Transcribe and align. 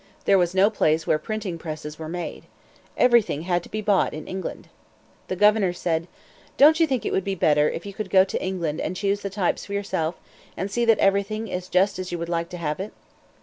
There 0.25 0.39
was 0.39 0.55
no 0.55 0.71
place 0.71 1.05
where 1.05 1.19
printing 1.19 1.59
presses 1.59 1.99
were 1.99 2.09
made. 2.09 2.45
Everything 2.97 3.43
had 3.43 3.61
to 3.61 3.69
be 3.69 3.81
bought 3.83 4.15
in 4.15 4.27
England. 4.27 4.67
The 5.27 5.35
governor 5.35 5.73
said, 5.73 6.07
"Don't 6.57 6.79
you 6.79 6.87
think 6.87 7.05
it 7.05 7.11
would 7.11 7.23
be 7.23 7.35
better 7.35 7.69
if 7.69 7.85
you 7.85 7.93
could 7.93 8.09
go 8.09 8.23
to 8.23 8.43
England 8.43 8.81
and 8.81 8.95
choose 8.95 9.19
the 9.21 9.29
types 9.29 9.63
for 9.63 9.73
yourself, 9.73 10.15
and 10.57 10.71
see 10.71 10.85
that 10.85 10.97
everything 10.97 11.49
is 11.49 11.69
just 11.69 11.99
as 11.99 12.11
you 12.11 12.17
would 12.17 12.29
like 12.29 12.49
to 12.49 12.57
have 12.57 12.79
it?" 12.79 12.93